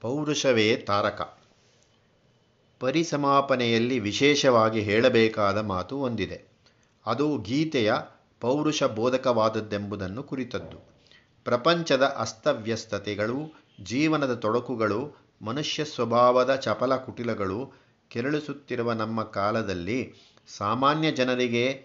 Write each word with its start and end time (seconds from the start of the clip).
ಪೌರುಷವೇ 0.00 0.76
ತಾರಕ. 0.76 1.38
ಪರಿಸಮಾಪನೆಯಲ್ಲಿ 2.80 3.98
ವಿಶೇಷವಾಗಿ 3.98 4.80
ಹೇಳಬೇಕಾದ 4.80 5.58
ಮಾತು 5.58 5.98
ಒಂದಿದೆ. 5.98 6.42
ಅದು 7.06 7.38
ಗೀತೆಯ 7.38 7.92
ಪೌರುಷ 8.40 8.82
ಬೋಧಕವಾದದ್ದೆಂಬುದನ್ನು 8.82 10.22
ಕುರಿತದ್ದು. 10.22 10.90
ಪ್ರಪಂಚದ 11.44 12.02
ಅಸ್ತವ್ಯಸ್ತತೆಗಳು, 12.02 13.64
ಜೀವನದ 13.84 14.34
ತೊಡಕುಗಳು, 14.34 15.30
ಮನುಷ್ಯ 15.42 15.84
ಸ್ವಭಾವದ 15.84 16.54
ಚಪಲ 16.54 16.96
ಕುಟಿಲಗಳು 16.96 17.72
ಕೆರಳಿಸುತ್ತಿರುವ 18.08 18.92
ನಮ್ಮ 18.92 19.22
ಕಾಲದಲ್ಲಿ 19.22 20.14
ಸಾಮಾನ್ಯ 20.56 21.12
ಜನರಿಗೆ 21.12 21.84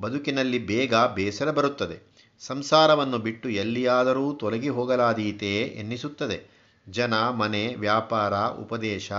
ಬದುಕಿನಲ್ಲಿ 0.00 0.58
ಬೇಗ 0.58 0.94
ಬೇಸರ 0.94 1.50
ಬರುತ್ತದೆ. 1.50 2.16
ಸಂಸಾರವನ್ನು 2.40 3.18
ಬಿಟ್ಟು 3.18 3.48
ಎಲ್ಲಿಯಾದರೂ 3.48 4.32
ತೊಲಗಿ 4.32 4.68
ಹೋಗಲಾದೀತೆ 4.68 5.62
ಎನ್ನಿಸುತ್ತದೆ. 5.62 6.55
ಜನ, 6.88 7.28
ಮನೆ, 7.28 7.74
ವ್ಯಾಪಾರ, 7.74 8.34
ಉಪದೇಶ 8.34 9.12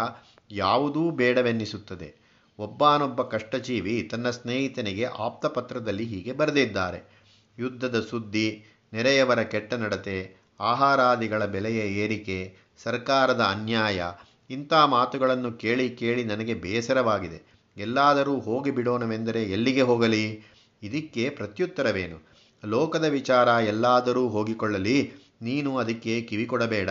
ಯಾವುದೂ 0.52 1.10
ಬೇಡವೆನ್ನಿಸುತ್ತದೆ. 1.10 2.16
ಒಬ್ಬನೊಬ್ಬ 2.60 3.22
ಕಷ್ಟಜೀವಿ 3.22 4.02
ತನ್ನ 4.12 4.30
ಸ್ನೇಹಿತನಿಗೆ 4.30 5.06
ಆಪ್ತಪತ್ರದಲ್ಲಿ 5.06 6.06
ಹೀಗೆ 6.06 6.32
ಬರೆದಿದ್ದಾರೆ. 6.32 7.18
ಯುದ್ಧದ 7.60 8.00
ಸುದ್ದಿ, 8.00 8.64
ನೆರೆಯವರ 8.94 9.44
ಕೆಟ್ಟ 9.44 9.74
ನಡತೆ, 9.74 10.36
ಆಹಾರಾದಿಗಳ 10.60 11.46
ಬೆಲೆಯ 11.46 11.80
ಏರಿಕೆ, 11.80 12.56
ಸರ್ಕಾರದ 12.84 13.42
ಅನ್ಯಾಯ, 13.42 14.04
ಇಂಥ 14.50 14.74
ಮಾತುಗಳನ್ನು 14.74 15.52
ಕೇಳಿ 15.52 15.90
ಕೇಳಿ 15.90 16.24
ನನಗೆ 16.24 16.54
ಬೇಸರವಾಗಿದೆ. 16.54 17.58
ಎಲ್ಲಾದರೂ 17.78 18.40
ಹೋಗಿ 18.40 18.72
ಬಿಡೋಣವೆಂದರೆ 18.72 19.44
ಎಲ್ಲಿಗೆ 19.44 19.82
ಹೋಗಲಿ? 19.82 20.42
ಇದಕ್ಕೆ 20.84 21.30
ಪ್ರತ್ಯುತ್ತರವೇನು? 21.30 22.28
ಲೋಕದ 22.66 23.06
ವಿಚಾರ 23.06 23.48
ಎಲ್ಲಾದರೂ 23.48 24.28
ಹೋಗಿಕೊಳ್ಳಲಿ? 24.28 25.12
ನೀನು 25.42 25.78
ಅದಕ್ಕೆ 25.78 26.22
ಕಿವಿ 26.22 26.46
ಕೊಡಬೇಡ 26.46 26.90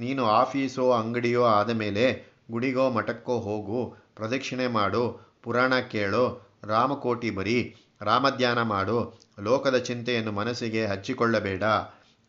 ನೀನು 0.00 0.24
ಆಫೀಸೋ 0.24 0.90
ಅಂಗಡಿಯೋ 0.90 1.44
ಆದ 1.44 1.70
ಮೇಲೆ 1.70 2.32
ಗುಡಿಗೋ 2.50 2.90
ಮಠಕ್ಕೋ 2.90 3.38
ಹೋಗು, 3.38 3.94
ಪ್ರದಕ್ಷಿಣೆ 4.14 4.66
ಮಾಡು, 4.66 5.34
ಪುರಾಣ 5.42 5.78
ಕೇಳು, 5.78 6.50
ರಾಮಕೋಟಿ 6.64 7.30
ಬರಿ, 7.30 7.74
ರಾಮಧ್ಯಾನ 8.00 8.62
ಮಾಡು, 8.62 9.20
ಲೋಕದ 9.40 9.76
ಚಿಂತೆಯನ್ನು 9.76 10.32
ಮನಸ್ಸಿಗೆ 10.32 10.86
ಹಚ್ಚಿಕೊಳ್ಳಬೇಡ. 10.86 11.62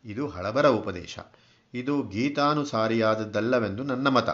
ಇದು 0.06 0.28
ಹಳಬರ 0.28 0.70
ಉಪದೇಶ. 0.70 1.20
ಇದು 1.74 2.02
ಗೀತಾನುಸಾರಿಯಾದದ್ದಲ್ಲವೆಂದು 2.02 3.84
ನನ್ನ 3.84 4.08
ಮತ. 4.08 4.30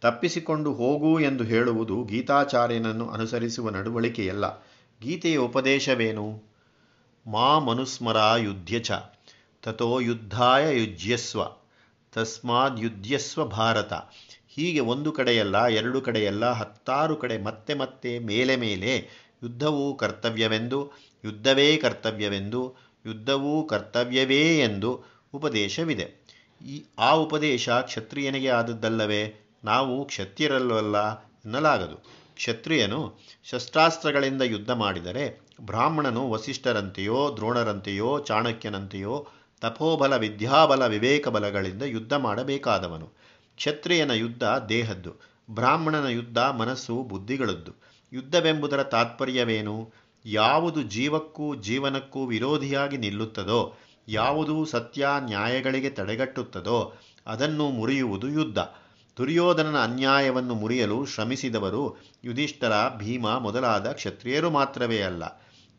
ತಪ್ಪಿಸಿಕೊಂಡು 0.00 0.72
ಹೋಗು 0.72 1.20
ಎಂದು 1.20 1.44
ಹೇಳುವುದು 1.44 2.04
ಗೀತಾಚಾರ್ಯನನ್ನು 2.04 3.10
ಅನುಸರಿಸುವ 3.10 3.70
ನಡವಳಿಕೆಯಲ್ಲ. 3.70 4.58
ಗೀತೆಯ 5.02 5.36
ಉಪದೇಶವೇನು? 5.36 6.42
ಮಾ 7.26 7.58
ಮನುಸ್ಮರ 7.58 8.16
ಯುದ್ಧ 8.38 8.68
ಚ 8.82 8.90
ತಥೋ 9.62 10.00
ಯುದ್ಧಾಯ 10.00 10.80
ಯುಜ್ಯಸ್ವ. 10.80 11.40
ತಸ್ಮಾದ್ 12.12 12.80
ಯುದ್ಧಸ್ವ 12.80 13.44
ಭಾರತ. 13.44 13.92
ಹೀಗೆ 14.48 14.80
ಒಂದು 14.80 15.12
ಕಡೆಯಲ್ಲ, 15.12 15.66
ಎರಡು 15.66 16.00
ಕಡೆಯಲ್ಲ, 16.00 16.50
ಹತ್ತಾರು 16.50 17.16
ಕಡೆ 17.16 17.38
ಮತ್ತೆ 17.38 17.74
ಮತ್ತೆ 17.74 18.18
ಮೇಲೆ 18.18 18.56
ಮೇಲೆ 18.56 19.08
ಯುದ್ಧವು 19.42 19.96
ಕರ್ತವ್ಯವೆಂದು, 19.96 20.92
ಯುದ್ಧವೇ 21.24 21.76
ಕರ್ತವ್ಯವೆಂದು, 21.76 22.74
ಯುದ್ಧವೂ 23.06 23.62
ಕರ್ತವ್ಯವೇ 23.62 24.58
ಎಂದು 24.58 25.04
ಉಪದೇಶವಿದೆ. 25.34 26.30
ಈ, 26.66 26.82
ಆ 26.98 27.12
ಉಪದೇಶ 27.12 27.68
ಕ್ಷತ್ರಿಯನಿಗೆ 27.68 28.48
ಆದದ್ದಲ್ಲವೇ? 28.48 29.46
ನಾವು 29.64 30.04
ಕ್ಷತ್ರಿಯರಲ್ಲವಲ್ಲ 30.04 31.22
ಎನ್ನಲಾಗದು. 31.22 31.96
ಕ್ಷತ್ರಿಯನು 32.34 33.18
ಶಸ್ತ್ರಾಸ್ತ್ರಗಳಿಂದ 33.44 34.42
ಯುದ್ಧ 34.42 34.70
ಮಾಡಿದರೆ 34.70 35.40
ಬ್ರಾಹ್ಮಣನು 35.60 36.30
ವಸಿಷ್ಠರಂತೆಯೋ, 36.30 37.32
ದ್ರೋಣರಂತೆಯೋ, 37.36 38.18
ಚಾಣಕ್ಯನಂತೆಯೋ 38.18 39.26
ತಪೋಬಲ 39.60 40.16
ವಿದ್ಯಾಬಲ 40.16 40.86
ವಿವೇಕ 40.86 41.28
ಬಲಗಳಿಂದ 41.28 41.82
ಯುದ್ಧ 41.82 42.12
ಮಾಡಬೇಕಾದವನು. 42.12 43.06
ಕ್ಷತ್ರಿಯನ 43.56 44.10
ಯುದ್ಧ 44.10 44.44
ದೇಹದ್ದು, 44.44 45.12
ಬ್ರಾಹ್ಮಣನ 45.50 46.06
ಯುದ್ಧ 46.06 46.38
ಮನಸ್ಸು 46.38 47.02
ಬುದ್ಧಿಗಳದ್ದು. 47.02 47.72
ಯುದ್ಧವೆಂಬುದರ 48.12 48.82
ತಾತ್ಪರ್ಯವೇನು? 48.82 49.92
ಯಾವುದು 50.24 50.82
ಜೀವಕ್ಕೂ 50.82 51.54
ಜೀವನಕ್ಕೂ 51.54 52.26
ವಿರೋಧಿಯಾಗಿ 52.26 52.96
ನಿಲ್ಲುತ್ತದೋ, 52.96 53.78
ಯಾವುದು 54.08 54.64
ಸತ್ಯ 54.64 55.06
ನ್ಯಾಯಗಳಿಗೆ 55.20 55.90
ತಡೆಗಟ್ಟುತ್ತದೋ, 55.90 56.94
ಅದನ್ನು 57.26 57.70
ಮುರಿಯುವುದು 57.70 58.28
ಯುದ್ಧ. 58.28 58.58
ದುರ್ಯೋಧನನ 59.16 59.78
ಅನ್ಯಾಯವನ್ನು 59.82 60.54
ಮುರಿಯಲು 60.54 61.04
ಶ್ರಮಿಸಿದವರು 61.04 61.96
ಯುಧಿಷ್ಠರ, 62.24 62.72
ಭೀಮ 62.96 63.28
ಮೊದಲಾದ 63.28 63.92
ಕ್ಷತ್ರಿಯರು 63.92 64.50
ಮಾತ್ರವೇ 64.50 65.00
ಅಲ್ಲ. 65.00 65.22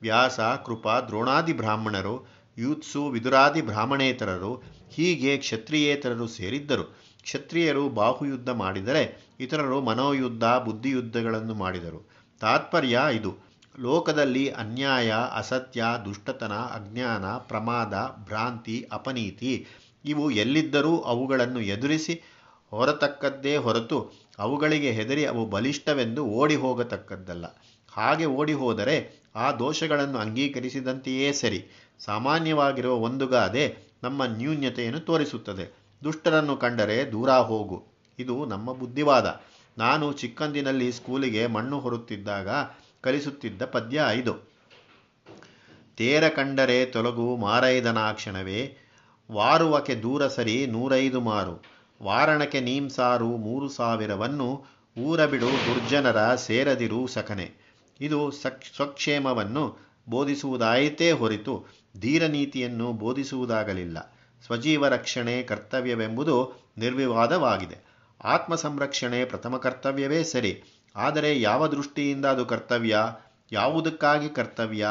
ವ್ಯಾಸ, 0.02 0.40
ಕೃಪಾ, 0.40 1.00
ದ್ರೋಣಾದಿ 1.00 1.54
ಬ್ರಾಹ್ಮಣರು 1.54 2.41
ಯೂತ್ಸು, 2.62 3.08
ವಿದುರಾದಿ 3.08 3.62
ಬ್ರಾಹ್ಮಣೇತರರು, 3.62 4.64
ಹೀಗೆ 4.90 5.38
ಕ್ಷತ್ರಿಯೇತರರು 5.38 6.28
ಸೇರಿದ್ದರು. 6.28 6.86
ಕ್ಷತ್ರಿಯರು 7.24 7.90
ಬಾಹುಯುದ್ಧ 7.90 8.50
ಮಾಡಿದರೆ 8.50 9.04
ಇತರರು 9.40 9.82
ಮನೋಯುದ್ಧ, 9.82 10.44
ಬುದ್ಧಿಯುದ್ಧಗಳನ್ನು 10.44 11.54
ಮಾಡಿದರು. 11.54 12.10
ತಾತ್ಪರ್ಯ 12.40 13.00
ಇದು. 13.14 13.32
ಲೋಕದಲ್ಲಿ 13.80 14.50
ಅನ್ಯಾಯ, 14.50 15.14
ಅಸತ್ಯ, 15.36 15.84
ದುಷ್ಟತನ, 16.06 16.52
ಅಜ್ಞಾನ, 16.52 17.26
ಪ್ರಮಾದ, 17.38 17.94
ಭ್ರಾಂತಿ, 18.26 18.90
ಅಪನೀತಿ 18.92 19.66
ಇವು 20.06 20.32
ಎಲ್ಲಿದ್ದರೂ 20.32 21.00
ಅವುಗಳನ್ನು 21.02 21.62
ಎದುರಿಸಿ 21.62 22.16
ಹೊರತಕ್ಕದ್ದೇ 22.70 23.58
ಹೊರತು 23.58 23.98
ಅವುಗಳಿಗೆ 24.40 24.92
ಹೆದರಿ 24.92 25.26
ಅವು 25.26 25.46
ಬಲಿಷ್ಠವೆಂದು 25.46 26.26
ಓಡಿ 26.26 26.56
ಹೋಗತಕ್ಕದ್ದಲ್ಲ 26.56 27.46
ಹಾಗೆ 27.92 28.26
ಓಡಿ 28.26 28.54
ಹೋದರೆ 28.54 28.96
ಆ 29.36 29.52
ದೋಷಗಳನ್ನು 29.52 30.18
ಅಂಗೀಕರಿಸಿದಂತೆಯೇ 30.18 31.34
ಸರಿ. 31.34 31.60
ಸಾಮಾನ್ಯವಾಗಿರುವ 32.06 32.94
ಒಂದು 32.94 33.28
ಗಾದೆ 33.28 33.78
ನಮ್ಮ 34.04 34.26
ನ್ಯೂನ್ಯತೆಯನ್ನು 34.26 35.00
ತೋರಿಸುತ್ತದೆ. 35.00 35.78
ದುಷ್ಟರನ್ನು 36.04 36.58
ಕಂಡರೆ 36.58 37.12
ದೂರ 37.12 37.32
ಹೋಗು. 37.32 37.84
ಇದು 38.20 38.46
ನಮ್ಮ 38.46 38.74
ಬುದ್ಧಿವಾದ. 38.74 39.42
ನಾನು 39.78 40.14
ಚಿಕ್ಕಂದಿನಲ್ಲಿ 40.14 40.92
ಸ್ಕೂಲಿಗೆ 40.92 41.48
ಮಣ್ಣು 41.48 41.80
ಹೊರುತ್ತಿದ್ದಾಗ 41.80 42.50
ಕಲಿಸುತ್ತಿದ್ದ 43.02 43.66
ಪದ್ಯ 43.66 44.04
ಇದು. 44.16 44.34
ತೇರ 45.98 46.28
ಕಂಡರೆ 46.28 46.86
ತೊಲಗು 46.86 47.36
ಮಾರೈದನಾಕ್ಷಣವೇ 47.36 48.78
ವಾರುವಕೆ 49.32 49.96
ದೂರ 49.96 50.28
ಸರಿ 50.28 50.68
ನೂರೈದು 50.68 51.22
ಮಾರು. 51.22 51.64
ವಾರಣಕ್ಕೆ 52.04 52.60
ನೀಂಸಾರು 52.60 53.28
ಮೂರು 53.28 53.70
ಸಾವಿರವನ್ನು. 53.70 54.66
ಊರಬಿಡು 54.98 55.46
ದುರ್ಜನರ 55.46 56.36
ಸೇರದಿರು 56.36 57.08
ಸಕನೆ 57.08 57.52
ಇದು 58.02 58.32
ಸಕ್, 58.32 58.64
ಸ್ವಕ್ಷೇಮವನ್ನು 58.76 59.92
ಬೋಧಿಸುವುದಾಯಿತೇ 60.10 61.12
ಹೊರತು. 61.12 61.81
ಧೀರನೀತಿಯನ್ನು 62.00 62.92
ಬೋಧಿಸುವುದಾಗಲಿಲ್ಲ. 62.94 64.18
ಸ್ವಜೀವ 64.46 64.88
ರಕ್ಷಣೆ 64.88 65.44
ಕರ್ತವ್ಯವೆಂಬುದು 65.44 66.54
ನಿರ್ವಿವಾದವಾಗಿದೆ. 66.78 67.92
ಆತ್ಮ 68.24 68.56
ಸಂರಕ್ಷಣೆ 68.56 69.26
ಪ್ರಥಮ 69.26 69.58
ಕರ್ತವ್ಯವೇ 69.58 70.24
ಸರಿ. 70.24 70.64
ಆದರೆ 70.96 71.42
ಯಾವ 71.42 71.68
ದೃಷ್ಟಿಯಿಂದ 71.68 72.26
ಅದು 72.26 72.46
ಕರ್ತವ್ಯ? 72.46 72.98
ಯಾವುದಕ್ಕಾಗಿ 73.52 74.30
ಕರ್ತವ್ಯ? 74.30 74.88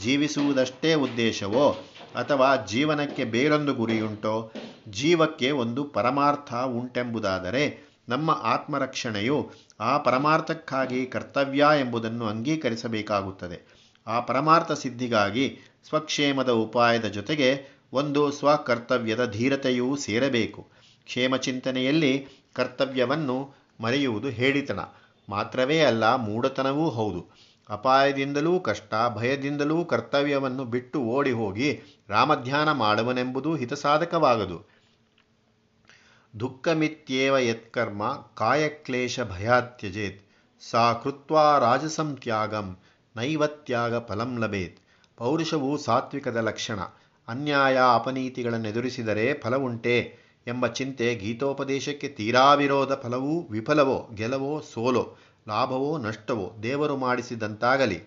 ಜೀವಿಸುವುದಷ್ಟೇ 0.00 0.94
ಉದ್ದೇಶವೋ? 0.94 1.70
ಅಥವಾ 2.16 2.56
ಜೀವನಕ್ಕೆ 2.56 3.24
ಬೇರೊಂದು 3.24 3.74
ಗುರಿಯುಂಟೋ? 3.74 4.52
ಜೀವಕ್ಕೆ 4.88 5.50
ಒಂದು 5.50 5.84
ಪರಮಾರ್ಥ 5.84 6.54
ಉಂಟೆಂಬುದಾದರೆ 6.54 7.86
ನಮ್ಮ 8.08 8.30
ಆತ್ಮರಕ್ಷಣೆಯು 8.30 9.50
ಆ 9.80 9.98
ಪರಮಾರ್ಥಕ್ಕಾಗಿ 9.98 11.06
ಕರ್ತವ್ಯ 11.06 11.66
ಎಂಬುದನ್ನು 11.80 12.26
ಅಂಗೀಕರಿಸಬೇಕಾಗುತ್ತದೆ. 12.26 13.76
ಆ 14.06 14.20
ಪರಮಾರ್ಥ 14.20 14.72
ಸಿದ್ಧಿಗಾಗಿ 14.72 15.58
ಸ್ವಕ್ಷೇಮದ 15.88 16.48
ಉಪಾಯದ 16.48 17.04
ಜೊತೆಗೆ 17.04 17.66
ಒಂದು 17.92 18.32
ಸ್ವಕರ್ತವ್ಯದ 18.32 19.30
ಧೀರತೆಯೂ 19.30 19.96
ಸೇರಬೇಕು. 19.96 20.66
ಕ್ಷೇಮ 21.04 21.36
ಚಿಂತನೆಯಲ್ಲಿ 21.36 22.26
ಕರ್ತವ್ಯವನ್ನು 22.52 23.54
ಮರೆಯುವುದು 23.80 24.28
ಹೇಳಿತನ 24.28 24.80
ಮಾತ್ರವೇ 25.28 25.80
ಅಲ್ಲ, 25.80 26.16
ಮೂಢತನವೂ 26.16 26.88
ಹೌದು. 26.88 27.26
ಅಪಾಯದಿಂದಲೂ 27.70 28.60
ಕಷ್ಟ, 28.60 28.94
ಭಯದಿಂದಲೂ 29.14 29.84
ಕರ್ತವ್ಯವನ್ನು 29.84 30.64
ಬಿಟ್ಟು 30.64 31.00
ಓಡಿ 31.00 31.30
ಹೋಗಿ 31.30 31.80
ರಾಮಧ್ಯಾನ 32.08 32.72
ಮಾಡುವನೆಂಬುದು 32.72 33.54
ಹಿತಸಾಧಕವಾಗದು. 33.54 34.68
ದುಃಖಮಿತ್ಯೇವ 36.40 37.38
ಯತ್ಕರ್ಮ 37.38 38.02
ಕಾಯಕ್ಲೇಶ 38.34 39.20
ಭಯಾತ್ಯಜೇತ್. 39.20 40.22
ಸಾ 40.60 40.92
ಕೃತ್ವಾ 40.92 41.58
ರಾಜಸಂ 41.58 42.16
ತ್ಯಾಗಂ 42.16 42.78
ನೈವತ್ಯಾಗ 43.16 43.98
ಫಲಂ 43.98 44.38
ಲಭೇತ್. 44.38 44.85
ಪೌರುಷವು 45.18 45.78
ಸಾತ್ವಿಕದ 45.78 46.36
ಲಕ್ಷಣ. 46.36 46.80
ಅನ್ಯಾಯ 47.28 47.76
ಅಪನೀತಿಗಳನ್ನು 47.94 48.68
ಎದುರಿಸಿದರೆ 48.68 49.34
ಫಲವುಂಟೆ 49.34 50.18
ಎಂಬ 50.46 50.66
ಚಿಂತೆ 50.66 51.14
ಗೀತೋಪದೇಶಕ್ಕೆ 51.14 52.08
ತೀರಾ 52.08 52.54
ವಿರೋಧ 52.54 52.92
ಫಲವೂ 52.92 53.48
ವಿಫಲವೋ 53.50 54.08
ಗೆಲವೋ 54.14 54.60
ಸೋಲೋ 54.60 55.16
ಲಾಭವೋ 55.48 55.98
ನಷ್ಟವೋ 55.98 56.56
ದೇವರು 56.62 56.96
ಮಾಡಿಸಿದಂತಾಗಲಿ. 56.96 57.98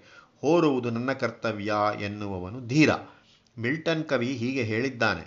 ಹೋರುವುದು 0.42 0.90
ನನ್ನ 0.90 1.14
ಕರ್ತವ್ಯ 1.14 1.74
ಎನ್ನುವವನು 2.02 2.68
ಧೀರ. 2.68 2.92
ಮಿಲ್ಟನ್ 3.60 4.06
ಕವಿ 4.06 4.28
ಹೀಗೆ 4.28 4.64
ಹೇಳಿದ್ದಾನೆ 4.64 5.26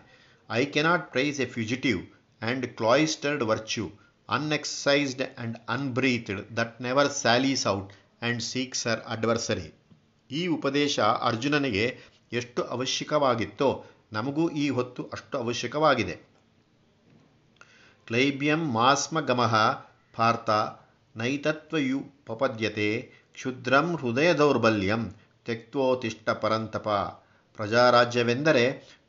I 0.50 0.64
cannot 0.64 1.12
praise 1.12 1.40
a 1.40 1.46
fugitive 1.46 2.00
and 2.42 2.66
cloistered 2.66 3.42
virtue 3.42 3.90
unexercised 4.28 5.22
and 5.22 5.58
unbreathed 5.68 6.56
that 6.56 6.82
never 6.82 7.10
sallies 7.12 7.66
out 7.66 7.92
and 8.22 8.42
seeks 8.42 8.86
adversary 9.08 9.68
ಈ 10.32 10.42
ಉಪದೇಶ 10.46 11.00
ಅರ್ಜುನನಿಗೆ 11.00 11.86
ಎಷ್ಟು 12.32 12.60
ಅವಶ್ಯಕವಾಗಿತ್ತೋ 12.74 13.68
ನಮಗೂ 14.12 14.44
ಈ 14.62 14.66
ಹೊತ್ತು 14.68 15.02
ಅಷ್ಟು 15.12 15.38
ಅವಶ್ಯಕವಾಗಿದೆ. 15.38 16.16
ಕ್ಲೈಬ್ಯಂ 18.06 18.62
ಮಾಸ್ಮಗಮಃ 18.72 19.54
ಪಾರ್ಥ 20.16 20.50
ನೈತತ್ವಯು 21.16 22.00
ಪಪದ್ಯತೆ 22.26 22.88
ಕ್ಷುದ್ರಂ 23.34 23.88
ಹೃದಯ 23.96 24.30
ದೌರ್ಬಲ್ಯಂ 24.34 25.02
ತ್ಯಕ್ತೋತಿಷ್ಠ 25.44 26.30
ಪರಂತಪ. 26.42 26.88
ಪ್ರಜಾರಾಜ್ಯವೆಂದರೆ 27.58 28.64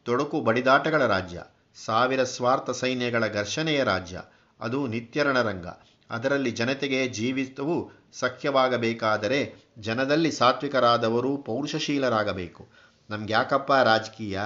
ತೊಡಕು 0.06 0.38
ಬಡಿದಾಟಗಳ 0.42 1.04
ರಾಜ್ಯ, 1.06 1.40
ಸಾವಿರ 1.86 2.22
ಸ್ವಾರ್ಥ 2.24 2.70
ಸೈನ್ಯಗಳ 2.70 3.24
ಘರ್ಷಣೆಯ 3.28 3.84
ರಾಜ್ಯ, 3.84 4.18
ಅದು 4.60 4.80
ನಿತ್ಯರಣರಂಗ. 4.88 5.68
ಅದರಲ್ಲಿ 6.09 6.51
ಜನತೆಗೆ 6.51 7.07
ಜೀವಿತವು 7.07 7.91
ಸಖ್ಯವಾಗಬೇಕಾದರೆ 8.13 9.55
ಜನದಲ್ಲಿ 9.79 10.31
ಸಾತ್ವಿಕರಾದವರು 10.31 11.38
ಪೌರುಷಶೀಲರಾಗಬೇಕು. 11.38 12.67
ನಮ್ಗ್ಯಾಕಪ್ಪ 13.09 13.73
ರಾಜಕೀಯ? 13.73 14.41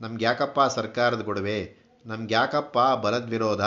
ನಮ್ಗ್ಯಾಕಪ್ಪ 0.00 0.60
ಸರ್ಕಾರದ 0.60 1.20
ಗೊಡವೆ? 1.20 1.76
ನಮ್ಗ್ಯಾಕಪ್ಪ 2.06 2.78
ಬಲದ್ವಿರೋಧ? 2.78 3.60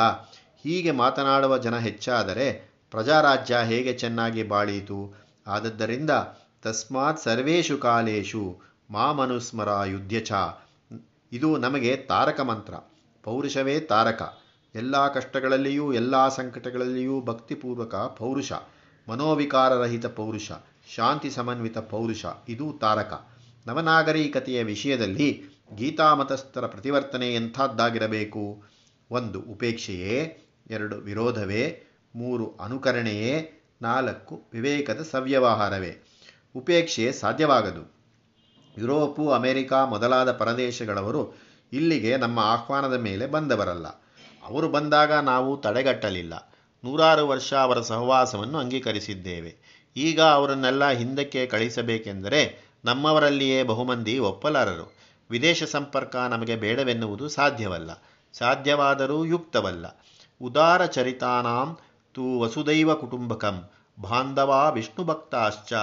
ಹೀಗೆ 0.64 0.92
ಮಾತನಾಡುವ 0.92 1.58
ಜನ 1.58 1.78
ಹೆಚ್ಚಾದರೆ 1.78 2.72
ಪ್ರಜಾರಾಜ್ಯ 2.92 3.58
ಹೇಗೆ 3.64 3.94
ಚೆನ್ನಾಗಿ 3.94 4.44
ಬಾಳೀತು? 4.44 5.26
ಆದದ್ದರಿಂದ 5.48 6.10
ತಸ್ಮಾತ್ 6.64 7.20
ಸರ್ವೇಷು 7.20 7.78
ಕಾಲೇಶು 7.78 8.60
ಮಾಮನುಸ್ಮರ 8.92 9.70
ಯುದ್ಧ 9.86 10.14
ಚ 10.24 10.32
ಇದು 11.32 11.58
ನಮಗೆ 11.58 11.96
ತಾರಕ 11.96 12.40
ಮಂತ್ರ. 12.40 12.74
ಪೌರುಷವೇ 13.24 13.80
ತಾರಕ. 13.80 14.41
ಎಲ್ಲ 14.76 15.14
ಕಷ್ಟಗಳಲ್ಲಿಯೂ, 15.14 15.94
ಎಲ್ಲ 15.94 16.30
ಸಂಕಟಗಳಲ್ಲಿಯೂ 16.30 17.22
ಭಕ್ತಿಪೂರ್ವಕ 17.22 17.96
ಪೌರುಷ, 17.96 18.54
ಮನೋವಿಕಾರರಹಿತ 19.10 20.06
ಪೌರುಷ, 20.06 20.52
ಶಾಂತಿ 20.96 21.30
ಸಮನ್ವಿತ 21.30 21.78
ಪೌರುಷ, 21.78 22.26
ಇದು 22.50 22.78
ತಾರಕ. 22.82 23.28
ನವನಾಗರಿಕತೆಯ 23.68 24.64
ವಿಷಯದಲ್ಲಿ 24.64 25.44
ಗೀತಾಮತಸ್ಥರ 25.76 26.68
ಪ್ರತಿವರ್ತನೆ 26.68 27.36
ಎಂಥದ್ದಾಗಿರಬೇಕು? 27.36 28.64
ಒಂದು, 29.12 29.42
ಉಪೇಕ್ಷೆಯೇ. 29.42 30.42
ಎರಡು, 30.70 30.96
ವಿರೋಧವೇ. 30.96 31.84
ಮೂರು, 32.16 32.58
ಅನುಕರಣೆಯೇ. 32.64 33.62
ನಾಲ್ಕು, 33.82 34.42
ವಿವೇಕದ 34.54 35.02
ಸವ್ಯವಹಾರವೇ. 35.12 36.04
ಉಪೇಕ್ಷೆ 36.56 37.12
ಸಾಧ್ಯವಾಗದು. 37.12 37.94
ಯುರೋಪು, 38.78 39.32
ಅಮೆರಿಕ 39.32 39.74
ಮೊದಲಾದ 39.74 40.32
ಪರದೇಶಗಳವರು 40.32 41.34
ಇಲ್ಲಿಗೆ 41.74 42.18
ನಮ್ಮ 42.18 42.40
ಆಹ್ವಾನದ 42.40 42.94
ಮೇಲೆ 42.94 43.28
ಬಂದವರಲ್ಲ. 43.28 43.86
ಅವರು 44.50 44.70
ಬಂದಾಗ 44.70 45.14
ನಾವು 45.14 45.58
ತಡೆಗಟ್ಟಲಿಲ್ಲ. 45.58 46.54
ನೂರಾರು 46.84 47.28
ವರ್ಷ 47.28 47.54
ಅವರ 47.54 47.82
ಸಹವಾಸವನ್ನು 47.82 48.58
ಅಂಗೀಕರಿಸಿದ್ದೇವೆ. 48.58 49.56
ಈಗ 49.96 50.22
ಅವರನ್ನೆಲ್ಲ 50.22 50.92
ಹಿಂದಕ್ಕೆ 50.92 51.46
ಕಳಿಸಬೇಕೆಂದರೆ 51.46 52.72
ನಮ್ಮವರಲ್ಲಿಯೇ 52.86 53.64
ಬಹುಮಂದಿ 53.64 54.20
ಒಪ್ಪಲಾರರು. 54.20 54.94
ವಿದೇಶ 55.30 55.64
ಸಂಪರ್ಕ 55.64 56.16
ನಮಗೆ 56.16 56.56
ಬೇಡವೆನ್ನುವುದು 56.56 57.30
ಸಾಧ್ಯವಲ್ಲ. 57.30 58.04
ಸಾಧ್ಯವಾದರೂ 58.34 59.26
ಯುಕ್ತವಲ್ಲ. 59.26 60.02
ಉದಾರ 60.42 60.86
ಚರಿತಾನಾಂ 60.86 61.78
ತು 62.14 62.40
ವಸುದೈವ 62.40 62.96
ಕುಟುಂಬಕಂ 62.96 63.70
ಬಾಂಧವಾ 64.02 64.70
ವಿಷ್ಣು 64.70 65.06
ಭಕ್ತಾಶ್ಚ 65.06 65.74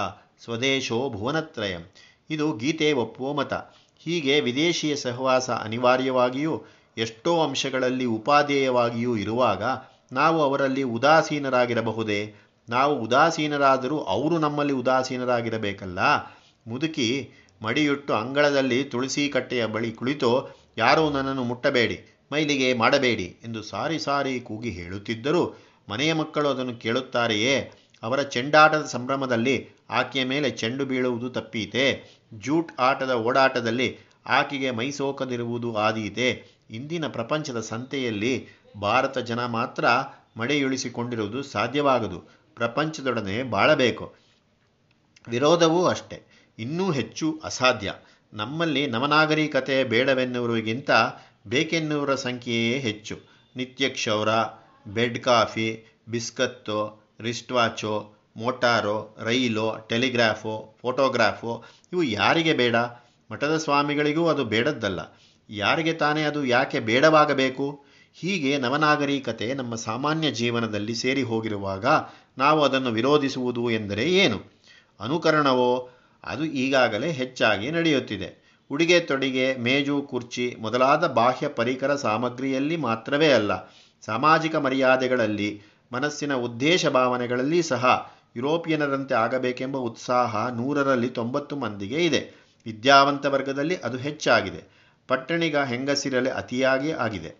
ಸ್ವದೇಶೋ 0.43 1.09
ಭುವನತ್ರಯಂ. 1.09 1.91
ಇದು 2.29 2.53
ಗೀತೆ 2.53 2.93
ಒಪ್ಪುವ 2.93 3.33
ಮತ. 3.33 3.53
ಹೀಗೆ 3.99 4.39
ವಿದೇಶಿಯ 4.39 4.95
ಸಹವಾಸ 4.95 5.49
ಅನಿವಾರ್ಯವಾಗಿಯೂ 5.49 6.63
ಎಷ್ಟೋ 6.99 7.41
ಅಂಶಗಳಲ್ಲಿ 7.41 8.05
ಉಪಾಧೇಯವಾಗಿಯೂ 8.05 9.15
ಇರುವಾಗ 9.15 9.63
ನಾವು 10.11 10.41
ಅವರಲ್ಲಿ 10.41 10.83
ಉದಾಸೀನರಾಗಿರಬಹುದೇ? 10.83 12.21
ನಾವು 12.69 12.93
ಉದಾಸೀನರಾದರೂ 12.99 13.97
ಅವರು 13.97 14.39
ನಮ್ಮಲ್ಲಿ 14.39 14.73
ಉದಾಸೀನರಾಗಿರಬೇಕಲ್ಲ? 14.73 15.99
ಮುದುಕಿ 16.67 17.09
ಮಡಿಯುಟ್ಟು 17.61 18.13
ಅಂಗಳದಲ್ಲಿ 18.13 18.83
ತುಳಸಿ 18.83 19.29
ಕಟ್ಟೆಯ 19.29 19.65
ಬಳಿ 19.65 19.91
ಕುಳಿತು, 19.91 20.31
ಯಾರೂ 20.77 21.09
ನನ್ನನ್ನು 21.09 21.43
ಮುಟ್ಟಬೇಡಿ, 21.43 21.97
ಮೈಲಿಗೆ 22.31 22.73
ಮಾಡಬೇಡಿ 22.73 23.37
ಎಂದು 23.43 23.63
ಸಾರಿ 23.63 23.99
ಸಾರಿ 23.99 24.39
ಕೂಗಿ 24.39 24.69
ಹೇಳುತ್ತಿದ್ದರೂ. 24.69 25.43
ಮನೆಯ 25.89 26.13
ಮಕ್ಕಳು 26.13 26.47
ಅದನ್ನು 26.49 26.75
ಕೇಳುತ್ತಾರೆಯೇ? 26.75 27.55
ಅವರ 28.03 28.21
ಚೆಂಡಾಟದ 28.21 28.85
ಸಂಭ್ರಮದಲ್ಲಿ 28.85 29.55
ಆಕೆಯ 29.89 30.23
ಮೇಲೆ 30.23 30.49
ಚೆಂಡು 30.51 30.85
ಬೀಳುವುದು 30.85 31.29
ತಪ್ಪೀತೆ? 31.29 31.85
ಜೂಟ್ 32.39 32.71
ಆಟದ 32.79 33.11
ಓಡಾಟದಲ್ಲಿ 33.11 33.89
ಆಕೆಗೆ 34.25 34.71
ಮೈಸೋಕದಿರುವುದು 34.71 35.69
ಆದೀತೆ? 35.77 36.58
ಇಂದಿನ 36.69 37.07
ಪ್ರಪಂಚದ 37.07 37.59
ಸಂತೆಯಲ್ಲಿ 37.59 38.47
ಭಾರತ 38.81 39.17
ಜನ 39.17 39.45
ಮಾತ್ರ 39.45 39.85
ಮಡೆಯುಳಿಸಿಕೊಂಡಿರುವುದು 40.37 41.43
ಸಾಧ್ಯವಾಗದು. 41.43 42.19
ಪ್ರಪಂಚದೊಡನೆ 42.55 43.43
ಬಾಳಬೇಕು. 43.43 44.15
ವಿರೋಧವೂ 45.27 45.85
ಅಷ್ಟೆ. 45.85 46.49
ಇನ್ನೂ 46.59 46.91
ಹೆಚ್ಚು 46.91 47.41
ಅಸಾಧ್ಯ. 47.43 47.93
ನಮ್ಮಲ್ಲಿ 48.33 48.87
ನವನಾಗರಿಕತೆ 48.87 49.83
ಬೇಡವೆನ್ನುವರಿಗಿಂತ 49.83 50.91
ಬೇಕೆನ್ನುವರ 51.47 52.15
ಸಂಖ್ಯೆಯೇ 52.15 52.79
ಹೆಚ್ಚು. 52.79 53.19
ನಿತ್ಯ 53.55 53.89
ಕ್ಷೌರ, 53.89 54.29
ಬೆಡ್ 54.87 55.23
ಕಾಫಿ, 55.23 55.97
ಬಿಸ್ಕತ್ತು 56.09 57.07
ರಿಸ್ಟ್ 57.19 57.51
ವಾಚೋ 57.51 58.13
ಮೋಟಾರೋ, 58.37 59.17
ರೈಲೋ, 59.23 59.77
ಟೆಲಿಗ್ರಾಫೋ, 59.89 60.75
ಫೋಟೋಗ್ರಾಫೋ, 60.81 61.63
ಇವು 61.93 62.03
ಯಾರಿಗೆ 62.03 62.53
ಬೇಡ? 62.53 62.75
ಮಠದ 63.31 63.57
ಸ್ವಾಮಿಗಳಿಗೂ 63.57 64.27
ಅದು 64.27 64.45
ಬೇಡದ್ದಲ್ಲ. 64.45 64.99
ಯಾರಿಗೆ 65.49 65.93
ತಾನೇ 65.93 66.23
ಅದು 66.23 66.45
ಯಾಕೆ 66.45 66.79
ಬೇಡವಾಗಬೇಕು? 66.79 67.83
ಹೀಗೆ 68.13 68.57
ನವನಾಗರಿಕತೆ 68.57 69.53
ನಮ್ಮ 69.53 69.75
ಸಾಮಾನ್ಯ 69.75 70.31
ಜೀವನದಲ್ಲಿ 70.31 70.95
ಸೇರಿ 70.95 71.23
ಹೋಗಿರುವಾಗ 71.23 71.85
ನಾವು 72.37 72.63
ಅದನ್ನು 72.63 72.89
ವಿರೋಧಿಸುವುದು 72.89 73.69
ಎಂದರೆ 73.69 74.03
ಏನು? 74.03 74.59
ಅನುಕರಣವೋ? 74.99 75.89
ಅದು 76.23 76.43
ಈಗಾಗಲೇ 76.43 77.11
ಹೆಚ್ಚಾಗಿ 77.11 77.71
ನಡೆಯುತ್ತಿದೆ. 77.71 78.49
ಉಡುಗೆ 78.71 78.99
ತೊಡಿಗೆ, 78.99 79.55
ಮೇಜು, 79.55 80.01
ಕುರ್ಚಿ 80.01 80.55
ಮೊದಲಾದ 80.59 81.07
ಬಾಹ್ಯ 81.07 81.47
ಪರಿಕರ 81.47 81.95
ಸಾಮಗ್ರಿಯಲ್ಲಿ 81.95 82.77
ಮಾತ್ರವೇ 82.77 83.31
ಅಲ್ಲ, 83.31 83.73
ಸಾಮಾಜಿಕ 84.05 84.55
ಮರ್ಯಾದೆಗಳಲ್ಲಿ, 84.55 85.61
ಮನಸ್ಸಿನ 85.93 86.35
ಉದ್ದೇಶ 86.35 86.87
ಭಾವನೆಗಳಲ್ಲಿ 86.87 87.63
ಸಹ 87.63 88.11
ಯುರೋಪಿಯನರಂತೆ 88.35 89.15
ಆಗಬೇಕೆಂಬ 89.15 89.77
ಉತ್ಸಾಹ 89.77 90.49
ನೂರರಲ್ಲಿ 90.49 91.09
ತೊಂಬತ್ತು 91.09 91.55
ಮಂದಿಗೆ 91.55 92.05
ಇದೆ. 92.05 92.39
ವಿದ್ಯಾವಂತ 92.65 93.25
ವರ್ಗದಲ್ಲಿ 93.25 93.75
ಅದು 93.75 93.97
ಹೆಚ್ಚಾಗಿದೆ. 93.97 94.78
ಪಟ್ಟಣಿಗ 95.09 95.57
ಹೆಂಗಸಿರಲೆ 95.57 96.29
ಅತಿಯಾಗಿ 96.29 96.91
ಆಗಿದೆ. 96.91 97.31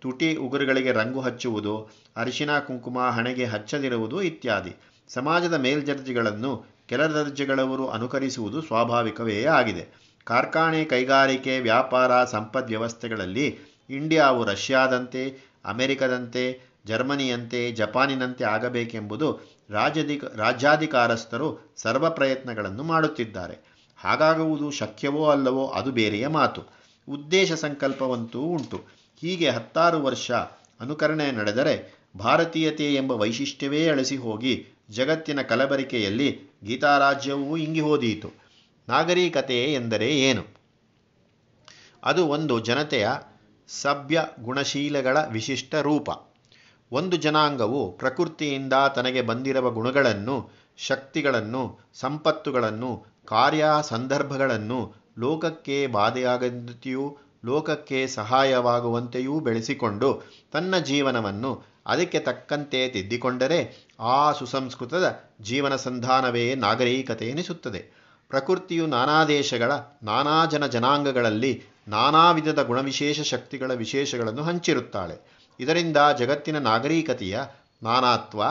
ತುಟಿ 0.00 0.36
ಉಗುರುಗಳಿಗೆ 0.36 0.92
ರಂಗು 0.92 1.20
ಹಚ್ಚುವುದು 1.20 1.88
ಅರಿಶಿನ 2.16 2.58
ಕುಂಕುಮ, 2.58 2.98
ಹಣೆಗೆ 3.00 3.44
ಹಚ್ಚದಿರುವುದು 3.44 4.22
ಇತ್ಯಾದಿ. 4.22 4.76
ಸಮಾಜದ 5.08 5.54
ಮೇಲ್ದರ್ಜೆಗಳನ್ನು 5.54 6.64
ಕೆಳದರ್ಜೆಗಳವರು 6.88 7.88
ಅನುಕರಿಸುವುದು 7.88 8.62
ಸ್ವಾಭಾವಿಕವೇ 8.62 9.44
ಆಗಿದೆ. 9.44 9.84
ಕಾರ್ಖಾನೆ 10.24 10.84
ಕೈಗಾರಿಕೆ, 10.84 11.60
ವ್ಯಾಪಾರ, 11.60 12.24
ಸಂಪದ್ 12.24 12.68
ವ್ಯವಸ್ಥೆಗಳಲ್ಲಿ 12.68 13.58
ಇಂಡಿಯಾವು 13.90 14.44
ರಷ್ಯಾದಂತೆ, 14.44 15.22
ಅಮೆರಿಕದಂತೆ, 15.64 16.60
ಜರ್ಮನಿಯಂತೆ, 16.86 17.72
ಜಪಾನಿನಂತೆ 17.72 18.44
ಆಗಬೇಕೆಂಬುದು 18.44 19.28
ರಾಜ್ಯಧಿಕ 19.70 20.24
ರಾಜ್ಯಾಧಿಕಾರಸ್ಥರು 20.24 21.74
ಸರ್ವ 21.76 22.10
ಪ್ರಯತ್ನಗಳನ್ನು 22.10 22.82
ಮಾಡುತ್ತಿದ್ದಾರೆ. 22.82 23.56
ಹಾಗಾಗುವುದು 23.98 24.70
ಶಕ್ಯವೋ 24.70 25.30
ಅಲ್ಲವೋ 25.30 25.66
ಅದು 25.66 25.90
ಬೇರೆಯ 25.90 26.26
ಮಾತು. 26.28 26.83
ಉದ್ದೇಶ 27.08 27.52
ಸಂಕಲ್ಪವಂತೂ 27.52 28.40
ಉಂಟು. 28.40 28.84
ಹೀಗೆ 29.20 29.50
ಹತ್ತಾರು 29.50 30.02
ವರ್ಷ 30.02 30.32
ಅನುಕರಣೆ 30.80 31.32
ನಡೆದರೆ 31.32 31.94
ಭಾರತೀಯತೆ 32.16 32.94
ಎಂಬ 32.94 33.12
ವೈಶಿಷ್ಟ್ಯವೇ 33.12 33.88
ಅಳಿಸಿ 33.88 34.16
ಹೋಗಿ 34.16 34.66
ಜಗತ್ತಿನ 34.90 35.42
ಕಲಬರಿಕೆಯಲ್ಲಿ 35.42 36.40
ಗೀತಾರಾಜ್ಯವೂ 36.64 37.56
ಇಂಗಿ 37.56 37.80
ಹೋದೀತು. 37.80 38.30
ನಾಗರಿಕತೆ 38.88 39.64
ಎಂದರೆ 39.64 40.18
ಏನು? 40.18 40.42
ಅದು 42.04 42.26
ಒಂದು 42.26 42.60
ಜನತೆಯ 42.60 43.08
ಸಭ್ಯ 43.68 44.24
ಗುಣಶೀಲಗಳ 44.40 45.16
ವಿಶಿಷ್ಟ 45.24 45.74
ರೂಪ. 45.74 46.08
ಒಂದು 46.92 47.16
ಜನಾಂಗವು 47.16 47.92
ಪ್ರಕೃತಿಯಿಂದ 47.92 48.72
ತನಗೆ 48.94 49.22
ಬಂದಿರುವ 49.22 49.70
ಗುಣಗಳನ್ನು, 49.70 50.50
ಶಕ್ತಿಗಳನ್ನು, 50.76 51.78
ಸಂಪತ್ತುಗಳನ್ನು 51.94 53.06
ಕಾರ್ಯ 53.24 53.64
ಸಂದರ್ಭಗಳನ್ನು 53.82 55.03
ಲೋಕಕ್ಕೆ 55.18 55.86
ಬಾಧೆಯಾಗದಂತೆಯೂ 55.86 57.16
ಲೋಕಕ್ಕೆ 57.44 58.06
ಸಹಾಯವಾಗುವಂತೆಯೂ 58.06 59.40
ಬೆಳೆಸಿಕೊಂಡು 59.40 60.22
ತನ್ನ 60.52 60.78
ಜೀವನವನ್ನು 60.78 61.74
ಅದಕ್ಕೆ 61.86 62.18
ತಕ್ಕಂತೆ 62.18 62.88
ತಿದ್ದಿಕೊಂಡರೆ 62.88 63.88
ಆ 64.00 64.32
ಸುಸಂಸ್ಕೃತದ 64.32 65.20
ಜೀವನ 65.40 65.76
ಸಂಧಾನವೇ 65.76 66.54
ನಾಗರಿಕತೆ 66.54 67.28
ಎನಿಸುತ್ತದೆ. 67.28 68.04
ಪ್ರಕೃತಿಯು 68.28 68.86
ನಾನಾ 68.86 69.24
ದೇಶಗಳ, 69.24 69.72
ನಾನಾ 70.02 70.46
ಜನ 70.46 70.66
ಜನಾಂಗಗಳಲ್ಲಿ 70.66 71.62
ನಾನಾ 71.88 72.30
ವಿಧದ 72.30 72.62
ಗುಣವಿಶೇಷ 72.62 73.20
ಶಕ್ತಿಗಳ 73.20 73.72
ವಿಶೇಷಗಳನ್ನು 73.72 74.42
ಹಂಚಿರುತ್ತಾಳೆ. 74.42 75.44
ಇದರಿಂದ 75.60 75.96
ಜಗತ್ತಿನ 76.18 76.58
ನಾಗರಿಕತೆಯ 76.58 77.40
ನಾನಾತ್ವ, 77.82 78.42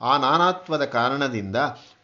ಆ 0.00 0.18
ನಾನಾತ್ವದ 0.18 0.84
ಕಾರಣದಿಂದ 0.84 1.56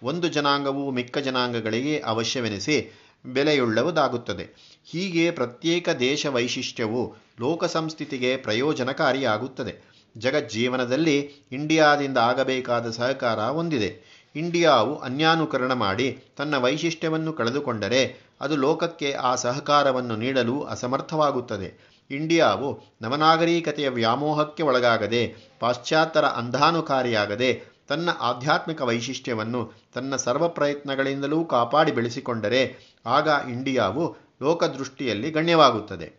ಒಂದು 0.03 0.29
ಜನಾಂಗವು 0.29 0.91
ಮಿಕ್ಕ 0.91 1.19
ಜನಾಂಗಗಳಿಗೆ 1.19 2.01
ಅವಶ್ಯವೆನಿಸಿ 2.01 3.06
ಬೆಲೆಯುಳ್ಳವುದಾಗುತ್ತದೆ. 3.27 4.77
ಹೀಗೆ 4.85 5.31
ಪ್ರತ್ಯೇಕ 5.31 5.89
ದೇಶ 5.89 6.27
ವೈಶಿಷ್ಟ್ಯವು 6.27 7.15
ಲೋಕ 7.41 7.65
ಸಂಸ್ಥಿತಿಗೆ 7.65 8.37
ಪ್ರಯೋಜನಕಾರಿಯಾಗುತ್ತದೆ. 8.37 9.97
ಜಗಜ್ಜೀವನದಲ್ಲಿ 10.19 11.31
ಇಂಡಿಯಾದಿಂದ 11.53 12.19
ಆಗಬೇಕಾದ 12.19 12.91
ಸಹಕಾರ 12.91 13.41
ಹೊಂದಿದೆ. 13.41 14.17
ಇಂಡಿಯಾವು 14.37 14.99
ಅನ್ಯಾನುಕರಣ 14.99 15.73
ಮಾಡಿ 15.73 16.25
ತನ್ನ 16.37 16.57
ವೈಶಿಷ್ಟ್ಯವನ್ನು 16.57 17.33
ಕಳೆದುಕೊಂಡರೆ 17.33 18.21
ಅದು 18.41 18.57
ಲೋಕಕ್ಕೆ 18.57 19.13
ಆ 19.13 19.35
ಸಹಕಾರವನ್ನು 19.35 20.17
ನೀಡಲು 20.17 20.63
ಅಸಮರ್ಥವಾಗುತ್ತದೆ. 20.63 21.97
ಇಂಡಿಯಾವು 22.11 22.81
ನವನಾಗರಿಕತೆಯ 23.03 23.89
ವ್ಯಾಮೋಹಕ್ಕೆ 23.89 24.63
ಒಳಗಾಗದೆ 24.63 25.35
ಪಾಶ್ಚಾತ್ಯರ 25.61 26.25
ಅಂಧಾನುಕಾರಿಯಾಗದೆ 26.25 27.76
ತನ್ನ 27.89 28.11
ಆಧ್ಯಾತ್ಮಿಕ 28.21 28.83
ವೈಶಿಷ್ಟ್ಯವನ್ನು 28.83 29.73
ತನ್ನ 29.95 30.17
ಸರ್ವ 30.17 30.49
ಪ್ರಯತ್ನಗಳಿಂದಲೂ 30.49 31.45
ಕಾಪಾಡಿ 31.45 31.93
ಬೆಳೆಸಿಕೊಂಡರೆ 31.93 32.77
ಆಗ 33.07 33.29
ಇಂಡಿಯಾವು 33.51 34.17
ಲೋಕದೃಷ್ಟಿಯಲ್ಲಿ 34.43 35.31
ಗಣ್ಯವಾಗುತ್ತದೆ. 35.31 36.13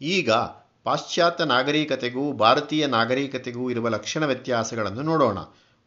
ಈಗ 0.00 0.30
ಪಾಶ್ಚಾತ್ಯ 0.84 1.44
ನಾಗರಿಕತೆಗೂ 1.44 2.32
ಭಾರತೀಯ 2.32 2.86
ನಾಗರಿಕತೆಗೂ 2.86 3.70
ಇರುವ 3.70 3.88
ಲಕ್ಷಣ 3.88 4.26
ವ್ಯತ್ಯಾಸಗಳನ್ನು 4.26 5.02
ನೋಡೋಣ. 5.02 5.38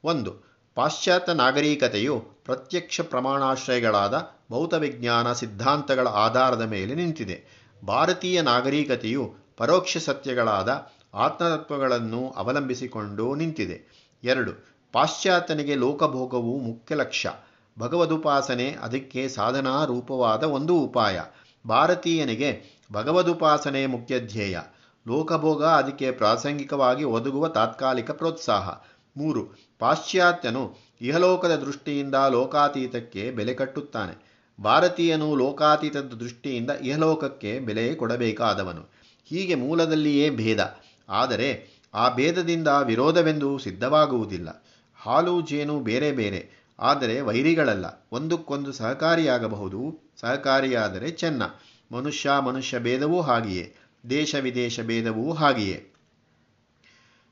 ಒಂದು, 0.03 0.51
ಪಾಶ್ಚಾತ್ಯ 0.75 1.33
ನಾಗರಿಕತೆಯು 1.33 2.19
ಪ್ರತ್ಯಕ್ಷ 2.19 3.01
ಪ್ರಮಾಣಾಶ್ರಯಗಳಾದ 3.01 4.31
ಭೌತವಿಜ್ಞಾನ 4.51 5.33
ಸಿದ್ಧಾಂತಗಳ 5.33 6.07
ಆಧಾರದ 6.07 6.61
ಮೇಲೆ 6.61 6.95
ನಿಂತಿದೆ. 6.95 7.61
ಭಾರತೀಯ 7.85 8.41
ನಾಗರಿಕತೆಯು 8.41 9.33
ಪರೋಕ್ಷ 9.57 9.97
ಸತ್ಯಗಳಾದ 9.97 10.91
ಆತ್ಮತತ್ವಗಳನ್ನು 11.13 12.29
ಅವಲಂಬಿಸಿಕೊಂಡು 12.29 13.35
ನಿಂತಿದೆ. 13.35 14.00
ಎರಡು. 14.23 14.51
ಪಾಶ್ಚಾತ್ಯನಿಗೆ 14.91 15.75
ಲೋಕಭೋಗವು 15.75 16.57
ಮುಖ್ಯ 16.57 16.95
ಲಕ್ಷ್ಯ. 16.95 17.31
ಭಗವದುಪಾಸನೆ 17.79 18.71
ಅದಕ್ಕೆ 18.71 19.29
ಸಾಧನಾ 19.29 19.85
ರೂಪವಾದ 19.85 20.43
ಒಂದು 20.43 20.75
ಉಪಾಯ. 20.75 21.21
ಭಾರತೀಯನಿಗೆ 21.67 22.63
ಭಗವದುಪಾಸನೆ 22.93 23.85
ಮುಖ್ಯ 23.85 24.19
ಧ್ಯೇಯ. 24.19 24.59
ಲೋಕಭೋಗ 25.07 25.65
ಅದಕ್ಕೆ 25.65 26.11
ಪ್ರಾಸಂಗಿಕವಾಗಿ 26.11 27.03
ಒದಗುವ 27.03 27.47
ತಾತ್ಕಾಲಿಕ 27.47 28.11
ಪ್ರೋತ್ಸಾಹ. 28.11 28.69
ಮೂರು. 29.17 29.47
ಪಾಶ್ಚಾತ್ಯನು 29.79 30.75
ಇಹಲೋಕದ 31.01 31.55
ದೃಷ್ಟಿಯಿಂದ 31.55 32.15
ಲೋಕಾತೀತಕ್ಕೆ 32.29 33.31
ಬೆಲೆ 33.31 33.53
ಕಟ್ಟುತ್ತಾನೆ. 33.53 34.31
ಭಾರತೀಯನು 34.63 35.35
ಲೋಕಾತೀತದ 35.35 36.13
ದೃಷ್ಟಿಯಿಂದ 36.19 36.71
ಇಹಲೋಕಕ್ಕೆ 36.71 37.59
ಬೆಲೆ 37.59 37.95
ಕೊಡಬೇಕಾದವನು. 37.95 38.81
ಹೀಗೆ 39.25 39.55
ಮೂಲದಲ್ಲಿಯೇ 39.55 40.29
ಭೇದ. 40.29 40.77
ಆದರೆ 41.09 41.80
ಆ 41.93 42.15
ಭೇದದಿಂದ 42.15 42.67
ವಿರೋಧವೆಂದು 42.67 43.59
ಸಿದ್ಧವಾಗುವುದಿಲ್ಲ. 43.59 44.65
ಹಾಲು, 44.95 45.41
ಜೇನು 45.41 45.79
ಬೇರೆ 45.79 46.11
ಬೇರೆ, 46.11 46.49
ಆದರೆ 46.79 47.21
ವೈರಿಗಳಲ್ಲ. 47.21 48.07
ಒಂದಕ್ಕೊಂದು 48.11 48.71
ಸಹಕಾರಿಯಾಗಬಹುದು. 48.71 50.11
ಸಹಕಾರಿಯಾದರೆ 50.21 51.11
ಚೆನ್ನ. 51.11 51.43
ಮನುಷ್ಯ 51.91 52.29
ಮನುಷ್ಯ 52.45 52.79
ಭೇದವೂ 52.79 53.21
ಹಾಗೆಯೇ. 53.21 53.75
ದೇಶ, 54.09 54.35
ವಿದೇಶ 54.35 54.81
ಭೇದವೂ 54.81 55.33
ಹಾಗೆಯೇ. 55.33 55.87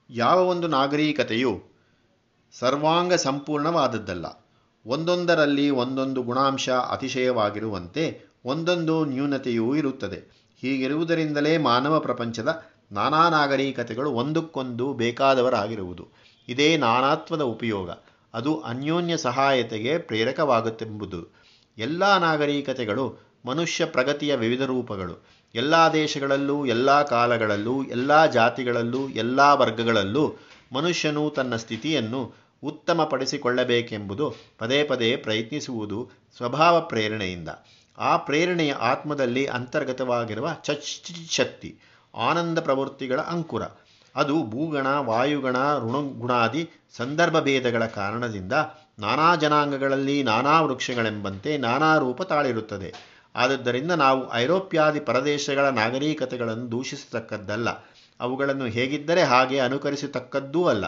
ಯಾವ 0.09 0.47
ಒಂದು 0.47 0.67
ನಾಗರಿಕತೆಯು 0.67 1.63
ಸರ್ವಾಂಗ 2.53 3.13
ಸಂಪೂರ್ಣವಾದದ್ದಲ್ಲ. 3.13 4.25
ಒಂದೊಂದರಲ್ಲಿ 4.85 5.69
ಒಂದೊಂದು 5.69 6.23
ಗುಣಾಂಶ 6.23 6.69
ಅತಿಶಯವಾಗಿರುವಂತೆ 6.69 8.21
ಒಂದೊಂದು 8.45 9.05
ನ್ಯೂನತೆಯೂ 9.05 9.75
ಇರುತ್ತದೆ. 9.75 10.49
ಹೀಗಿರುವುದರಿಂದಲೇ 10.61 11.57
ಮಾನವ 11.57 11.99
ಪ್ರಪಂಚದ 11.99 12.63
ನಾನಾ 12.91 13.29
ನಾಗರಿಕತೆಗಳು 13.29 14.11
ಒಂದಕ್ಕೊಂದು 14.11 14.93
ಬೇಕಾದವರಾಗಿರುವುದು. 14.93 16.07
ಇದೇ 16.47 16.77
ನಾನಾತ್ವದ 16.77 17.41
ಉಪಯೋಗ. 17.41 17.89
ಅದು 18.33 18.61
ಅನ್ಯೋನ್ಯ 18.61 19.17
ಸಹಾಯತೆಗೆ 19.17 19.97
ಪ್ರೇರಕವಾಗುತ್ತೆಂಬುದು. 19.97 21.35
ಎಲ್ಲ 21.77 22.17
ನಾಗರಿಕತೆಗಳು 22.17 23.17
ಮನುಷ್ಯ 23.45 23.85
ಪ್ರಗತಿಯ 23.85 24.35
ವಿವಿಧ 24.35 24.63
ರೂಪಗಳು. 24.63 25.25
ಎಲ್ಲ 25.55 25.75
ದೇಶಗಳಲ್ಲೂ, 25.93 26.65
ಎಲ್ಲ 26.65 27.01
ಕಾಲಗಳಲ್ಲೂ, 27.01 27.83
ಎಲ್ಲ 27.83 28.25
ಜಾತಿಗಳಲ್ಲೂ, 28.25 29.09
ಎಲ್ಲ 29.09 29.39
ವರ್ಗಗಳಲ್ಲೂ 29.39 30.35
ಮನುಷ್ಯನು 30.73 31.29
ತನ್ನ 31.29 31.55
ಸ್ಥಿತಿಯನ್ನು 31.55 32.33
ಉತ್ತಮಪಡಿಸಿಕೊಳ್ಳಬೇಕೆಂಬುದು 32.63 34.35
ಪದೇ 34.57 34.83
ಪದೇ 34.83 35.15
ಪ್ರಯತ್ನಿಸುವುದು 35.15 36.09
ಸ್ವಭಾವ 36.37 36.81
ಪ್ರೇರಣೆಯಿಂದ. 36.81 37.49
ಆ 37.97 38.17
ಪ್ರೇರಣೆಯ 38.17 38.73
ಆತ್ಮದಲ್ಲಿ 38.73 39.45
ಅಂತರ್ಗತವಾಗಿರುವ 39.45 40.57
ಶಕ್ತಿ. 41.29 41.79
ಆನಂದ 42.15 42.59
ಪ್ರವೃತ್ತಿಗಳ 42.59 43.21
ಅಂಕುರ. 43.21 43.63
ಅದು 44.15 44.43
ಭೂಗಣ, 44.43 44.87
ವಾಯುಗಣ, 44.87 45.55
ಋಣಗುಣಾದಿ 45.79 46.69
ಸಂದರ್ಭ 46.97 47.39
ಭೇದಗಳ 47.39 47.85
ಕಾರಣದಿಂದ 47.85 48.53
ನಾನಾ 48.99 49.35
ಜನಾಂಗಗಳಲ್ಲಿ 49.35 50.23
ನಾನಾ 50.23 50.61
ವೃಕ್ಷಗಳೆಂಬಂತೆ 50.61 51.57
ನಾನಾ 51.57 51.97
ರೂಪ 51.97 52.21
ತಾಳಿರುತ್ತದೆ. 52.21 52.93
ಆದ್ದರಿಂದ 53.35 53.91
ನಾವು 53.91 54.33
ಐರೋಪ್ಯಾದಿ 54.33 54.99
ಪರದೇಶಗಳ 54.99 55.69
ನಾಗರಿಕತೆಗಳನ್ನು 55.69 56.71
ದೂಷಿಸತಕ್ಕದ್ದಲ್ಲ. 56.71 57.69
ಅವುಗಳನ್ನು 58.19 58.65
ಹೇಗಿದ್ದರೆ 58.65 59.23
ಹಾಗೆ 59.23 59.59
ಅನುಕರಿಸತಕ್ಕದ್ದೂ 59.59 60.65
ಅಲ್ಲ. 60.65 60.85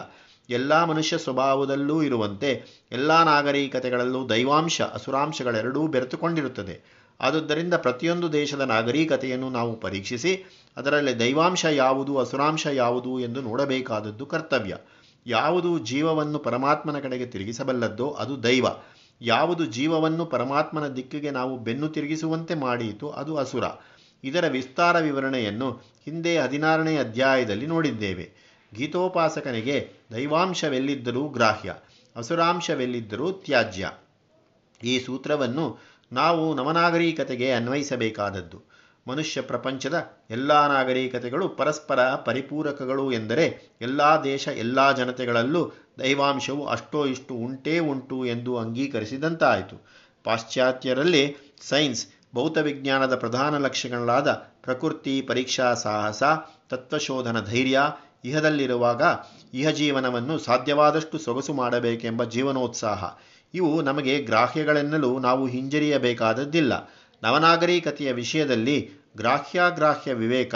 ಎಲ್ಲ 0.50 0.84
ಮನುಷ್ಯ 0.84 1.18
ಸ್ವಭಾವದಲ್ಲೂ 1.18 2.02
ಇರುವಂತೆ 2.02 2.64
ಎಲ್ಲ 2.92 3.22
ನಾಗರಿಕತೆಗಳಲ್ಲೂ 3.22 4.28
ದೈವಾಂಶ, 4.28 4.82
ಅಸುರಾಂಶಗಳೆರಡೂ 4.82 5.86
ಬೆರೆತುಕೊಂಡಿರುತ್ತದೆ. 5.86 7.01
ಆದುದರಿಂದ 7.22 7.74
ಪ್ರತಿಯೊಂದು 7.74 8.32
ದೇಶದ 8.32 8.60
ನಾಗರಿಕತೆಯನ್ನು 8.60 9.50
ನಾವು 9.50 9.76
ಪರೀಕ್ಷಿಸಿ, 9.76 10.32
ಅದರಲ್ಲಿ 10.76 11.20
ದೈವಾಂಶ 11.20 11.64
ಯಾವುದು, 11.64 12.18
ಅಸುರಾಂಶ 12.18 12.66
ಯಾವುದು 12.72 13.20
ಎಂದು 13.20 13.42
ನೋಡಬೇಕಾದದ್ದು 13.42 14.26
ಕರ್ತವ್ಯ. 14.26 14.76
ಯಾವುದು 15.26 15.78
ಜೀವವನ್ನು 15.78 16.38
ಪರಮಾತ್ಮನ 16.38 16.98
ಕಡೆಗೆ 17.00 17.26
ತಿರುಗಿಸಬಲ್ಲದ್ದೋ 17.26 18.10
ಅದು 18.10 18.42
ದೈವ. 18.42 18.66
ಯಾವುದು 19.20 19.66
ಜೀವವನ್ನು 19.66 20.26
ಪರಮಾತ್ಮನ 20.26 20.88
ದಿಕ್ಕಿಗೆ 20.88 21.30
ನಾವು 21.30 21.58
ಬೆನ್ನು 21.58 21.88
ತಿರುಗಿಸುವಂತೆ 21.88 22.54
ಮಾಡಿಯಿತು 22.54 23.10
ಅದು 23.10 23.36
ಅಸುರ. 23.36 23.64
ಇದರ 24.24 24.48
ವಿಸ್ತಾರ 24.48 24.98
ವಿವರಣೆಯನ್ನು 24.98 25.70
ಹಿಂದೆ 26.04 26.38
ಹದಿನಾರನೇ 26.38 26.96
ಅಧ್ಯಾಯದಲ್ಲಿ 26.96 27.66
ನೋಡಿದ್ದೇವೆ. 27.66 28.30
ಗೀತೋಪಾಸಕನಿಗೆ 28.74 29.90
ದೈವಾಂಶವೆಲ್ಲಿದ್ದರೂ 30.12 31.28
ಗ್ರಾಹ್ಯ, 31.28 31.74
ಅಸುರಾಂಶವೆಲ್ಲಿದ್ದರೂ 32.16 33.32
ತ್ಯಾಜ್ಯ. 33.32 33.90
ಈ 34.84 34.98
ಸೂತ್ರವನ್ನು 34.98 35.78
ನಾವು 36.12 36.54
ನವನಾಗರಿಕತೆಗೆ 36.54 37.52
ಅನ್ವಯಿಸಬೇಕಾದದ್ದು. 37.52 38.72
ಮನುಷ್ಯ 39.08 39.40
ಪ್ರಪಂಚದ 39.40 39.96
ಎಲ್ಲ 40.30 40.66
ನಾಗರಿಕತೆಗಳು 40.66 41.48
ಪರಸ್ಪರ 41.48 42.14
ಪರಿಪೂರಕಗಳು 42.14 43.12
ಎಂದರೆ 43.12 43.76
ಎಲ್ಲ 43.80 44.00
ದೇಶ, 44.24 44.48
ಎಲ್ಲ 44.48 44.92
ಜನತೆಗಳಲ್ಲೂ 44.92 45.72
ದೈವಾಂಶವು 45.98 46.66
ಅಷ್ಟೋ 46.66 47.06
ಇಷ್ಟು 47.06 47.34
ಉಂಟೇ 47.34 47.78
ಉಂಟು 47.78 48.26
ಎಂದು 48.26 48.58
ಅಂಗೀಕರಿಸಿದಂತಾಯಿತು. 48.58 49.86
ಪಾಶ್ಚಾತ್ಯರಲ್ಲಿ 50.24 51.36
ಸೈನ್ಸ್, 51.68 52.06
ಭೌತವಿಜ್ಞಾನದ 52.34 53.16
ಪ್ರಧಾನ 53.16 53.58
ಲಕ್ಷ್ಯಗಳಾದ 53.58 54.32
ಪ್ರಕೃತಿ, 54.62 55.22
ಪರೀಕ್ಷಾ 55.22 55.74
ಸಾಹಸ, 55.74 56.22
ತತ್ವಶೋಧನ 56.70 57.40
ಧೈರ್ಯ 57.40 57.80
ಇಹದಲ್ಲಿರುವಾಗ 58.24 59.02
ಇಹ 59.54 59.70
ಜೀವನವನ್ನು 59.70 60.38
ಸಾಧ್ಯವಾದಷ್ಟು 60.38 61.18
ಸೊಗಸು 61.18 61.52
ಮಾಡಬೇಕೆಂಬ 61.52 62.24
ಜೀವನೋತ್ಸಾಹ 62.24 63.04
ಇವು 63.54 63.82
ನಮಗೆ 63.82 64.22
ಗ್ರಾಹ್ಯಗಳೆನ್ನಲು 64.22 65.18
ನಾವು 65.18 65.46
ಹಿಂಜರಿಯಬೇಕಾದದ್ದಿಲ್ಲ. 65.46 66.92
ನವನಾಗರಿಕತೆಯ 67.22 68.12
ವಿಷಯದಲ್ಲಿ 68.12 68.90
ಗ್ರಾಹ್ಯಾಗ್ರಾಹ್ಯ 69.16 70.14
ವಿವೇಕ 70.14 70.54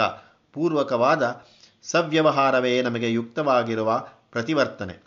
ಪೂರ್ವಕವಾದ 0.53 1.41
ಸವ್ಯವಹಾರವೇ 1.83 2.81
ನಮಗೆ 2.81 3.11
ಯುಕ್ತವಾಗಿರುವ 3.11 4.07
ಪ್ರತಿವರ್ತನೆ. 4.31 5.03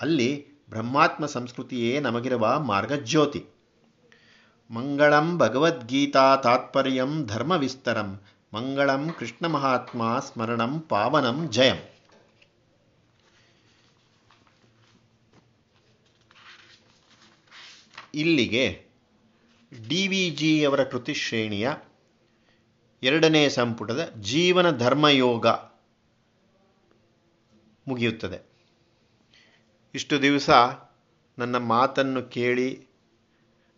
ಅಲ್ಲಿ 0.00 0.46
ಬ್ರಹ್ಮಾತ್ಮ 0.70 1.26
ಸಂಸ್ಕೃತಿಯೇ 1.26 2.00
ನಮಗಿರುವ 2.00 2.58
ಮಾರ್ಗಜ್ಯೋತಿ. 2.58 3.44
ಮಂಗಳಂ 4.70 5.38
ಭಗವದ್ಗೀತಾ 5.38 6.36
ತಾತ್ಪರ್ಯಂ 6.36 7.26
ಧರ್ಮವಿಸ್ತರಂ, 7.26 8.20
ಮಂಗಳಂ 8.54 9.14
ಕೃಷ್ಣ 9.18 9.46
ಮಹಾತ್ಮ 9.46 10.18
ಸ್ಮರಣಂ 10.18 10.80
ಪಾವನಂ 10.80 11.48
ಜಯಂ. 11.50 11.95
ಇಲ್ಲಿಗೆ 18.16 18.86
ಡಿ 19.88 20.08
ವಿ 20.08 20.30
ಜಿಯವರ 20.30 20.84
ಕೃತಿಶ್ರೇಣಿಯ 20.84 21.70
ಎರಡನೇ 23.02 23.48
ಸಂಪುಟದ 23.48 24.14
ಜೀವನ 24.20 24.76
ಧರ್ಮಯೋಗ 24.76 25.46
ಮುಗಿಯುತ್ತದೆ. 27.88 28.38
ಇಷ್ಟು 29.94 30.22
ದಿವಸ 30.22 30.50
ನನ್ನ 31.38 31.56
ಮಾತನ್ನು 31.56 32.22
ಕೇಳಿ 32.22 32.86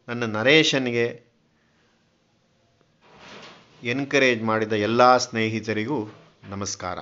ನನ್ನ 0.09 0.25
ನರೇಶನ್ಗೆ 0.37 1.23
ಎನ್ಕರೇಜ್ 3.83 4.43
ಮಾಡಿದ 4.43 4.73
ಎಲ್ಲ 4.73 5.17
ಸ್ನೇಹಿತರಿಗೂ 5.17 5.99
ನಮಸ್ಕಾರ. 6.45 6.99